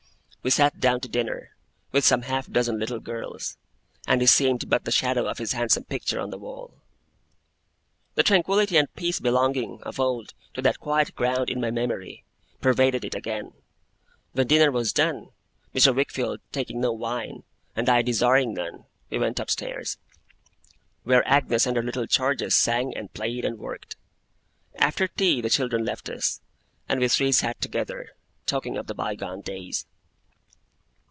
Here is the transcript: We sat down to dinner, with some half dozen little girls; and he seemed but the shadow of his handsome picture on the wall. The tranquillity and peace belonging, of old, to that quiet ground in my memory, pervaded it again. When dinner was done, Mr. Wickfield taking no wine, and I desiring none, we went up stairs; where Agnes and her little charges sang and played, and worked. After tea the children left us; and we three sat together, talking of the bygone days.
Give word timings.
We 0.43 0.49
sat 0.49 0.79
down 0.79 1.01
to 1.01 1.07
dinner, 1.07 1.51
with 1.91 2.03
some 2.03 2.23
half 2.23 2.47
dozen 2.47 2.79
little 2.79 2.99
girls; 2.99 3.57
and 4.07 4.21
he 4.21 4.25
seemed 4.25 4.71
but 4.71 4.85
the 4.85 4.91
shadow 4.91 5.27
of 5.27 5.37
his 5.37 5.51
handsome 5.51 5.83
picture 5.83 6.19
on 6.19 6.31
the 6.31 6.37
wall. 6.39 6.81
The 8.15 8.23
tranquillity 8.23 8.75
and 8.77 8.91
peace 8.95 9.19
belonging, 9.19 9.83
of 9.83 9.99
old, 9.99 10.33
to 10.55 10.61
that 10.63 10.79
quiet 10.79 11.13
ground 11.13 11.51
in 11.51 11.61
my 11.61 11.69
memory, 11.69 12.23
pervaded 12.59 13.05
it 13.05 13.13
again. 13.13 13.53
When 14.33 14.47
dinner 14.47 14.71
was 14.71 14.91
done, 14.91 15.29
Mr. 15.75 15.93
Wickfield 15.95 16.39
taking 16.51 16.81
no 16.81 16.91
wine, 16.91 17.43
and 17.75 17.87
I 17.87 18.01
desiring 18.01 18.55
none, 18.55 18.85
we 19.11 19.19
went 19.19 19.39
up 19.39 19.51
stairs; 19.51 19.99
where 21.03 21.23
Agnes 21.27 21.67
and 21.67 21.77
her 21.77 21.83
little 21.83 22.07
charges 22.07 22.55
sang 22.55 22.97
and 22.97 23.13
played, 23.13 23.45
and 23.45 23.59
worked. 23.59 23.95
After 24.73 25.07
tea 25.07 25.39
the 25.39 25.51
children 25.51 25.85
left 25.85 26.09
us; 26.09 26.41
and 26.89 26.99
we 26.99 27.07
three 27.09 27.31
sat 27.31 27.61
together, 27.61 28.13
talking 28.47 28.75
of 28.75 28.87
the 28.87 28.95
bygone 28.95 29.41
days. 29.41 29.85